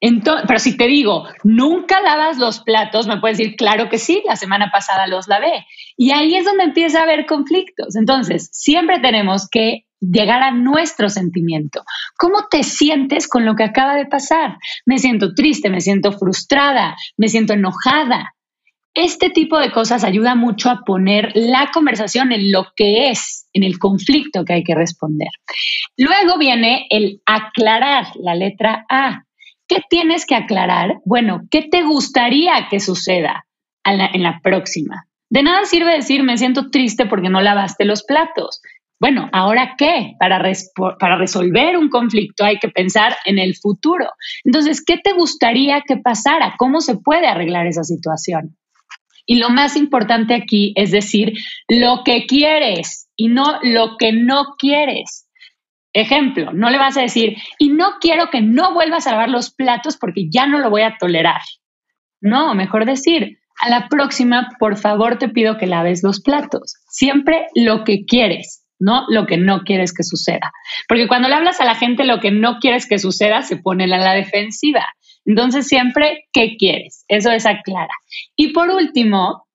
[0.00, 4.20] Entonces, pero si te digo, nunca lavas los platos, me puedes decir, claro que sí,
[4.26, 5.64] la semana pasada los lavé.
[5.96, 7.94] Y ahí es donde empieza a haber conflictos.
[7.94, 11.84] Entonces, siempre tenemos que llegar a nuestro sentimiento.
[12.18, 14.56] ¿Cómo te sientes con lo que acaba de pasar?
[14.84, 18.34] Me siento triste, me siento frustrada, me siento enojada.
[18.94, 23.62] Este tipo de cosas ayuda mucho a poner la conversación en lo que es, en
[23.62, 25.30] el conflicto que hay que responder.
[25.96, 29.24] Luego viene el aclarar, la letra A.
[29.66, 31.00] ¿Qué tienes que aclarar?
[31.06, 33.46] Bueno, ¿qué te gustaría que suceda
[33.84, 35.06] en la próxima?
[35.30, 38.60] De nada sirve decir me siento triste porque no lavaste los platos.
[39.02, 40.14] Bueno, ¿ahora qué?
[40.20, 44.06] Para, resolver un conflicto hay que pensar en el futuro.
[44.44, 46.54] Entonces, ¿qué te gustaría que pasara?
[46.56, 48.56] ¿Cómo se puede arreglar esa situación?
[49.26, 51.32] Y lo más importante aquí es decir
[51.68, 55.28] lo que quieres y no lo que no quieres.
[55.92, 59.52] Ejemplo, no le vas a decir, y no quiero que no vuelvas a lavar los
[59.52, 61.40] platos porque ya no lo voy a tolerar.
[62.20, 66.76] No, mejor decir, a la próxima, por favor, te pido que laves los platos.
[66.88, 70.52] Siempre lo que quieres, no lo que no quieres que suceda.
[70.88, 73.84] Porque cuando le hablas a la gente lo que no quieres que suceda, se pone
[73.84, 74.86] a la defensiva.
[75.24, 77.04] Entonces, siempre, ¿qué quieres?
[77.08, 77.94] Eso es aclara.
[78.36, 79.46] Y por último,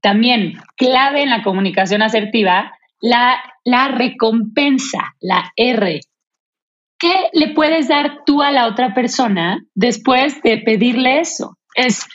[0.00, 6.00] también clave en la comunicación asertiva, la, la recompensa, la R.
[6.98, 11.56] ¿Qué le puedes dar tú a la otra persona después de pedirle eso?
[11.74, 12.06] Es,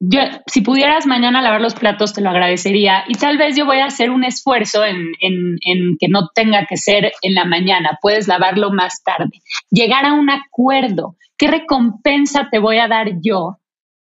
[0.00, 3.78] yo, si pudieras mañana lavar los platos, te lo agradecería y tal vez yo voy
[3.78, 7.98] a hacer un esfuerzo en, en, en, que no tenga que ser en la mañana,
[8.02, 9.40] puedes lavarlo más tarde.
[9.70, 13.58] Llegar a un acuerdo, ¿qué recompensa te voy a dar yo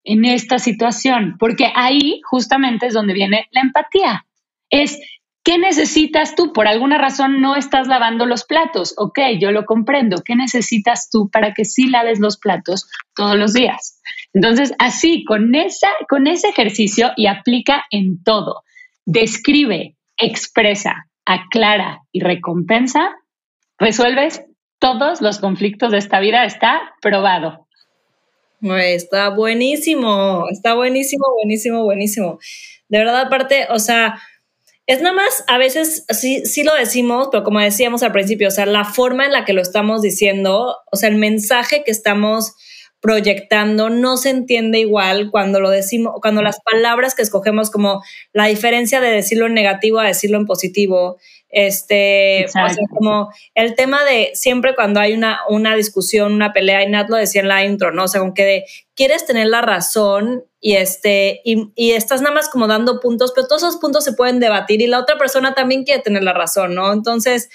[0.04, 1.36] en esta situación?
[1.40, 4.26] Porque ahí justamente es donde viene la empatía.
[4.70, 5.00] Es,
[5.44, 6.54] ¿qué necesitas tú?
[6.54, 8.94] Por alguna razón no estás lavando los platos.
[8.98, 10.22] Ok, yo lo comprendo.
[10.24, 14.00] ¿Qué necesitas tú para que sí laves los platos todos los días?
[14.34, 18.62] Entonces, así, con, esa, con ese ejercicio y aplica en todo.
[19.08, 23.16] Describe, expresa, aclara y recompensa,
[23.80, 24.44] resuelves
[24.84, 26.44] todos los conflictos de esta vida.
[26.44, 27.66] Está probado.
[28.62, 32.40] Está buenísimo, está buenísimo, buenísimo, buenísimo.
[32.90, 34.20] De verdad, aparte, o sea,
[34.86, 38.52] Es nada más, a veces sí, sí lo decimos, pero como decíamos al principio, o
[38.52, 42.54] sea, la forma en la que lo estamos diciendo, o sea, el mensaje que estamos
[43.00, 48.02] proyectando no se entiende igual cuando lo decimos, cuando las palabras que escogemos como
[48.34, 51.18] la diferencia de decirlo en negativo a decirlo en positivo,
[51.54, 52.48] este,
[52.90, 57.16] como el tema de siempre cuando hay una, una discusión, una pelea, y Nat lo
[57.16, 58.06] decía en la intro, ¿no?
[58.06, 62.34] O sea, con que de, quieres tener la razón y este, y, y, estás nada
[62.34, 65.54] más como dando puntos, pero todos esos puntos se pueden debatir y la otra persona
[65.54, 66.92] también quiere tener la razón, ¿no?
[66.92, 67.50] Entonces,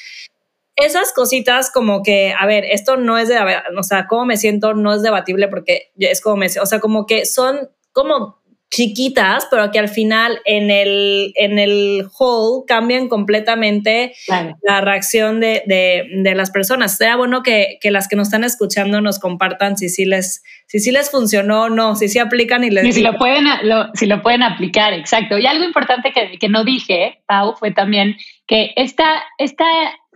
[0.77, 3.37] esas cositas como que, a ver, esto no es de,
[3.77, 7.05] o sea, cómo me siento no es debatible porque es como me, o sea, como
[7.05, 8.38] que son como
[8.71, 14.15] chiquitas, pero que al final en el, en el whole cambian completamente
[14.63, 16.97] la reacción de, de, las personas.
[16.97, 20.81] Sea bueno que, que, las que nos están escuchando nos compartan si sí les, si
[20.81, 22.95] sí les funcionó o no, si sí aplican y les...
[22.95, 23.47] si lo, pueden,
[23.95, 25.39] si lo pueden aplicar, exacto.
[25.39, 29.65] Y algo importante que, que no dije, Pau, fue también que esta, esta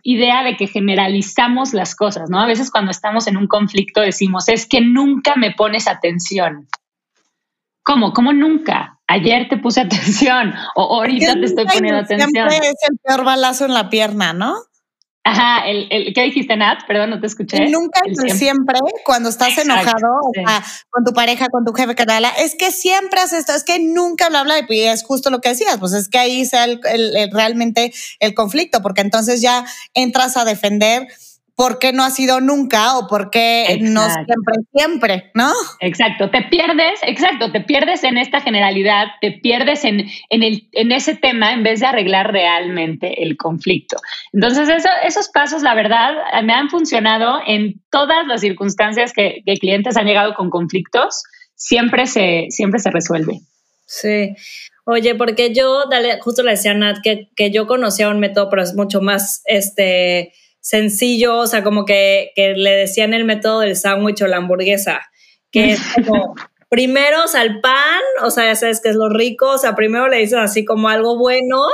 [0.03, 2.41] idea de que generalizamos las cosas, ¿no?
[2.41, 6.69] A veces cuando estamos en un conflicto decimos, es que nunca me pones atención.
[7.83, 8.13] ¿Cómo?
[8.13, 8.99] ¿Cómo nunca?
[9.07, 12.31] Ayer te puse atención o ahorita te estoy poniendo atención.
[12.31, 14.55] Siempre es el peor balazo en la pierna, ¿no?
[15.25, 16.85] Ajá, el, el, ¿qué dijiste, Nat?
[16.85, 17.69] Perdón, no te escuché.
[17.69, 18.01] nunca,
[18.35, 18.81] siempre.
[19.05, 20.09] cuando estás enojado
[20.91, 24.29] con tu pareja, con tu jefe, canala, es que siempre haces esto, es que nunca
[24.31, 26.81] bla, bla, y es justo lo que decías, pues es que ahí sea el,
[27.31, 29.65] realmente el conflicto, porque entonces ya
[29.95, 31.07] entras a defender
[31.63, 35.53] por qué no ha sido nunca o por qué no siempre, siempre, ¿no?
[35.79, 40.91] Exacto, te pierdes, exacto, te pierdes en esta generalidad, te pierdes en, en, el, en
[40.91, 43.97] ese tema en vez de arreglar realmente el conflicto.
[44.33, 44.69] Entonces,
[45.05, 50.35] esos pasos, la verdad, me han funcionado en todas las circunstancias que, clientes han llegado
[50.35, 51.23] con conflictos,
[51.55, 53.39] siempre se, siempre se resuelve.
[53.87, 54.35] Sí.
[54.85, 58.51] Oye, porque yo, dale, justo le decía a Nat que, que yo conocía un método,
[58.51, 63.61] pero es mucho más, este, sencillo, o sea, como que, que le decían el método
[63.61, 65.03] del sándwich o la hamburguesa,
[65.51, 66.35] que es como
[66.71, 69.75] primero, o sea, el pan, o sea, ya sabes que es lo rico, o sea,
[69.75, 71.67] primero le dices así como algo bueno,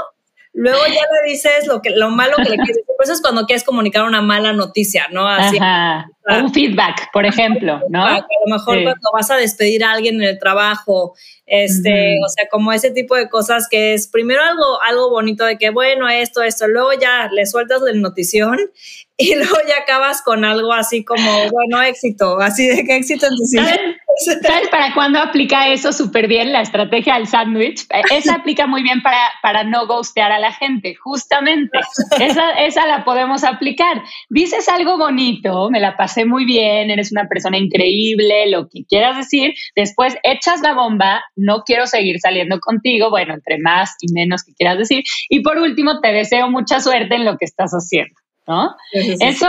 [0.54, 2.84] luego ya le dices lo, que, lo malo que le quieres decir.
[3.00, 5.28] Eso es cuando quieres comunicar una mala noticia, ¿no?
[5.28, 8.04] Así, un feedback, por ejemplo, ¿no?
[8.04, 11.14] A lo mejor cuando vas a despedir a alguien en el trabajo,
[11.48, 15.56] este, o sea, como ese tipo de cosas que es primero algo, algo bonito de
[15.56, 18.58] que, bueno, esto, esto, luego ya le sueltas la notición
[19.16, 23.32] y luego ya acabas con algo así como, bueno, éxito, así de que éxito en
[23.32, 27.86] tu ¿Sabes para cuándo aplica eso súper bien la estrategia del sándwich?
[28.12, 31.78] Esa aplica muy bien para, para no ghostear a la gente, justamente.
[32.18, 34.02] Esa, esa la podemos aplicar.
[34.28, 39.16] Dices algo bonito, me la pasé muy bien, eres una persona increíble, lo que quieras
[39.16, 39.54] decir.
[39.76, 44.52] Después echas la bomba, no quiero seguir saliendo contigo, bueno, entre más y menos que
[44.54, 45.04] quieras decir.
[45.28, 48.14] Y por último, te deseo mucha suerte en lo que estás haciendo.
[48.46, 48.74] ¿no?
[48.92, 49.46] Eso,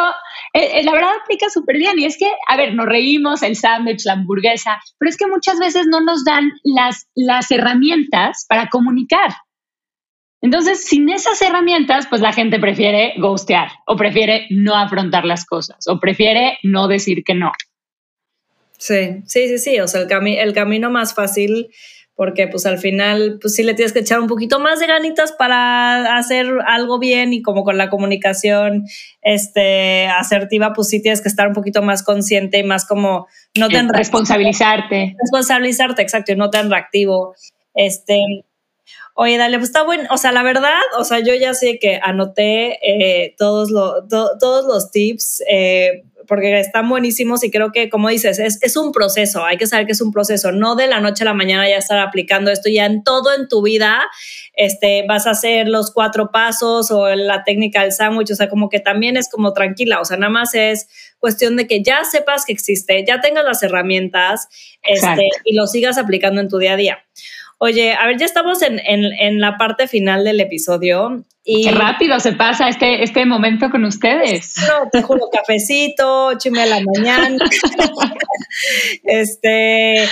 [0.53, 1.97] eh, eh, la verdad, aplica súper bien.
[1.97, 5.57] Y es que, a ver, nos reímos, el sándwich, la hamburguesa, pero es que muchas
[5.57, 9.31] veces no nos dan las, las herramientas para comunicar.
[10.41, 15.85] Entonces, sin esas herramientas, pues la gente prefiere ghostear o prefiere no afrontar las cosas
[15.87, 17.51] o prefiere no decir que no.
[18.79, 19.79] Sí, sí, sí, sí.
[19.79, 21.69] O sea, el, el camino más fácil
[22.19, 25.31] porque pues al final pues sí le tienes que echar un poquito más de ganitas
[25.31, 28.83] para hacer algo bien y como con la comunicación
[29.21, 33.69] este asertiva pues sí tienes que estar un poquito más consciente y más como no
[33.69, 37.35] tan responsabilizarte responsabilizarte exacto y no tan reactivo
[37.73, 38.19] este
[39.21, 40.07] Oye, dale, pues está bueno.
[40.11, 43.69] O sea, la verdad, o sea, yo ya sé que anoté eh, todos,
[44.07, 48.91] todos los tips eh, porque están buenísimos y creo que, como dices, es, es, un
[48.91, 51.67] proceso, hay que saber que es un proceso, no de la noche a la mañana
[51.67, 54.07] ya estar aplicando esto, ya en todo en tu vida
[54.53, 58.69] este, vas a hacer los cuatro pasos o la técnica del sándwich, o sea, como
[58.69, 60.87] que también es como tranquila, o sea, nada más es
[61.17, 64.47] cuestión de que ya sepas que existe, ya tengas las herramientas
[64.83, 66.99] este, y lo sigas aplicando en tu día a día.
[67.61, 71.25] Oye, a ver, ya estamos en, en, la parte final del episodio.
[71.43, 74.55] Y Qué rápido se pasa este, este momento con ustedes.
[74.67, 77.37] No, te juro, cafecito, chime a la mañana.
[79.03, 80.07] este,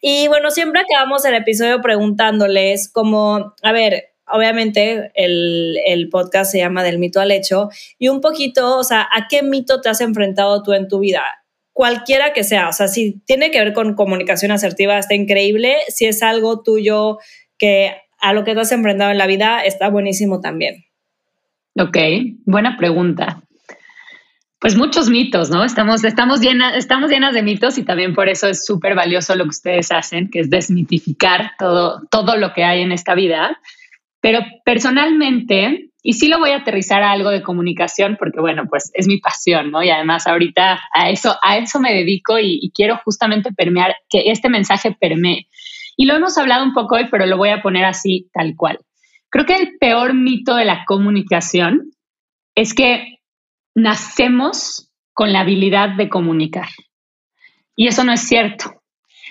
[0.00, 6.58] y bueno, siempre acabamos el episodio preguntándoles como, a ver, obviamente el, el, podcast se
[6.58, 10.00] llama Del mito al hecho y un poquito, o sea, ¿a qué mito te has
[10.00, 11.43] enfrentado tú en tu vida?
[11.74, 16.06] Cualquiera que sea, o sea, si tiene que ver con comunicación asertiva, está increíble, si
[16.06, 17.18] es algo tuyo
[17.58, 20.86] que a lo que te has enfrentado en la vida, está buenísimo también.
[21.76, 21.98] Ok,
[22.46, 23.42] buena pregunta.
[24.60, 25.64] Pues muchos mitos, ¿no?
[25.64, 29.44] Estamos, estamos, llenas, estamos llenas de mitos y también por eso es súper valioso lo
[29.44, 33.60] que ustedes hacen, que es desmitificar todo, todo lo que hay en esta vida.
[34.20, 38.90] Pero personalmente, y sí lo voy a aterrizar a algo de comunicación porque, bueno, pues
[38.92, 39.82] es mi pasión, ¿no?
[39.82, 44.24] Y además ahorita a eso, a eso me dedico y, y quiero justamente permear, que
[44.26, 45.48] este mensaje permee.
[45.96, 48.80] Y lo hemos hablado un poco hoy, pero lo voy a poner así, tal cual.
[49.30, 51.90] Creo que el peor mito de la comunicación
[52.54, 53.20] es que
[53.74, 56.68] nacemos con la habilidad de comunicar.
[57.76, 58.82] Y eso no es cierto.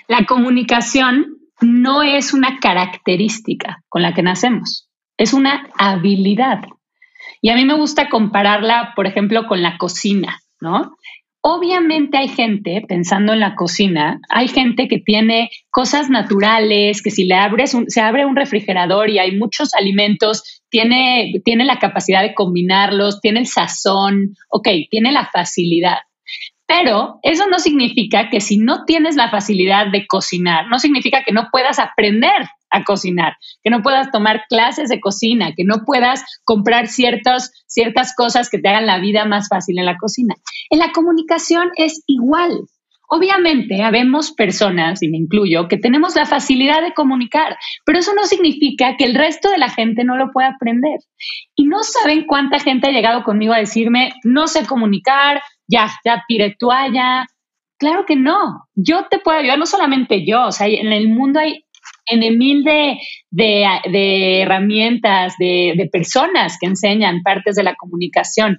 [0.08, 6.60] La comunicación no es una característica con la que nacemos, es una habilidad.
[7.40, 10.96] Y a mí me gusta compararla, por ejemplo, con la cocina, ¿no?
[11.46, 17.24] Obviamente hay gente, pensando en la cocina, hay gente que tiene cosas naturales, que si
[17.24, 22.32] le abres se abre un refrigerador y hay muchos alimentos, tiene, tiene la capacidad de
[22.32, 25.98] combinarlos, tiene el sazón, ok, tiene la facilidad.
[26.66, 31.32] Pero eso no significa que si no tienes la facilidad de cocinar, no significa que
[31.32, 36.24] no puedas aprender a cocinar, que no puedas tomar clases de cocina, que no puedas
[36.44, 37.52] comprar ciertas
[38.16, 40.34] cosas que te hagan la vida más fácil en la cocina.
[40.70, 42.66] En la comunicación es igual.
[43.06, 48.24] Obviamente, habemos personas, y me incluyo, que tenemos la facilidad de comunicar, pero eso no
[48.24, 50.98] significa que el resto de la gente no lo pueda aprender.
[51.54, 56.24] Y no saben cuánta gente ha llegado conmigo a decirme, no sé comunicar, ya, ya
[56.26, 57.26] tiré toalla.
[57.78, 58.64] Claro que no.
[58.74, 61.63] Yo te puedo ayudar, no solamente yo, o sea, en el mundo hay
[62.06, 62.98] en mil de,
[63.30, 68.58] de, herramientas, de, personas que enseñan partes de la comunicación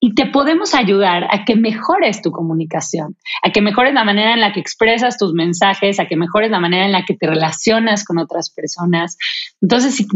[0.00, 4.40] y te podemos ayudar a que mejores tu comunicación, a que mejores la manera en
[4.40, 8.04] la que expresas tus mensajes, a que mejores la manera en la que te relacionas
[8.04, 9.16] con otras personas.
[9.62, 10.06] Entonces, si,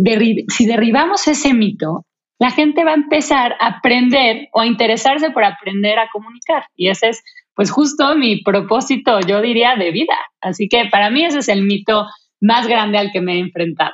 [0.48, 2.04] si derribamos ese mito,
[2.38, 6.64] la gente va a empezar a aprender o a interesarse por aprender a comunicar.
[6.76, 7.24] Y ese es,
[7.54, 10.14] pues, justo mi propósito, yo diría, de vida.
[10.40, 12.06] Así que para mí ese es el mito
[12.40, 13.92] más grande al que me he enfrentado.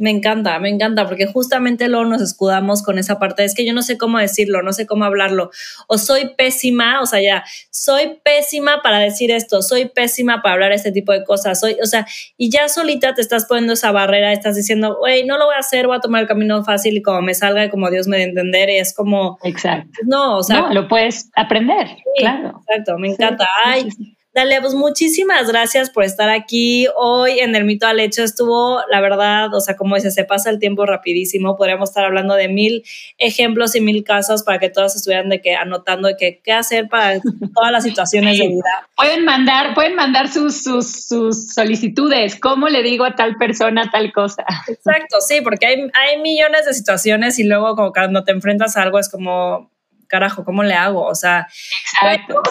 [0.00, 3.44] Me encanta, me encanta, porque justamente luego nos escudamos con esa parte.
[3.44, 5.50] Es que yo no sé cómo decirlo, no sé cómo hablarlo.
[5.88, 10.72] O soy pésima, o sea, ya, soy pésima para decir esto, soy pésima para hablar
[10.72, 11.60] este tipo de cosas.
[11.60, 12.06] Soy, o sea,
[12.38, 15.58] y ya solita te estás poniendo esa barrera, estás diciendo, güey, no lo voy a
[15.58, 18.16] hacer, voy a tomar el camino fácil y como me salga y como Dios me
[18.16, 18.70] dé entender.
[18.70, 19.38] Y es como.
[19.42, 20.00] Exacto.
[20.06, 20.62] No, o sea.
[20.62, 21.88] No, lo puedes aprender.
[22.16, 22.62] claro.
[22.66, 23.46] Exacto, me encanta.
[23.66, 23.86] Ay.
[24.32, 26.86] Dale, pues muchísimas gracias por estar aquí.
[26.96, 30.50] Hoy en el mito al hecho estuvo, la verdad, o sea, como dice, se pasa
[30.50, 31.56] el tiempo rapidísimo.
[31.56, 32.84] Podríamos estar hablando de mil
[33.18, 36.88] ejemplos y mil casos para que todos estuvieran de que anotando de que, qué hacer
[36.88, 37.20] para
[37.54, 38.88] todas las situaciones de vida.
[38.96, 42.38] Pueden mandar, pueden mandar sus, sus, sus, solicitudes.
[42.38, 44.44] ¿Cómo le digo a tal persona tal cosa?
[44.68, 48.82] Exacto, sí, porque hay, hay millones de situaciones y luego como cuando te enfrentas a
[48.82, 49.72] algo es como
[50.10, 51.06] carajo, ¿cómo le hago?
[51.06, 51.48] O sea,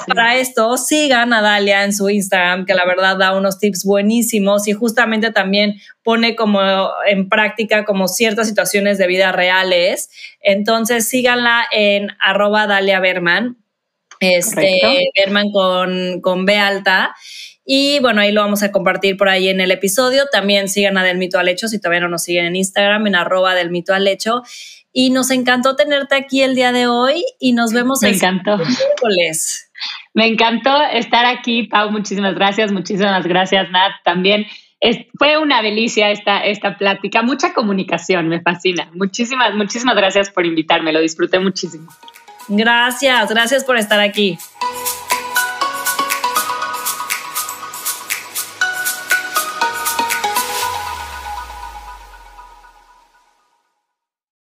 [0.07, 4.68] para esto sigan a Dalia en su Instagram, que la verdad da unos tips buenísimos
[4.68, 6.62] y justamente también pone como
[7.05, 10.10] en práctica como ciertas situaciones de vida reales.
[10.39, 13.57] Entonces síganla en arroba Dalia Berman,
[14.22, 14.80] este,
[15.16, 17.14] Berman con, con B alta.
[17.72, 20.26] Y bueno, ahí lo vamos a compartir por ahí en el episodio.
[20.32, 23.16] También sigan a Del Mito al Hecho, si todavía no nos siguen en Instagram, en
[23.16, 24.41] arroba del Mito al Hecho.
[24.91, 28.57] Y nos encantó tenerte aquí el día de hoy y nos vemos Me encantó.
[28.57, 29.71] miércoles.
[30.13, 31.91] Me encantó estar aquí, Pau.
[31.91, 32.71] Muchísimas gracias.
[32.71, 33.91] Muchísimas gracias, Nat.
[34.03, 34.45] También
[35.17, 37.21] fue una delicia esta, esta plática.
[37.21, 38.89] Mucha comunicación, me fascina.
[38.93, 40.91] Muchísimas, muchísimas gracias por invitarme.
[40.91, 41.89] Lo disfruté muchísimo.
[42.47, 44.37] Gracias, gracias por estar aquí.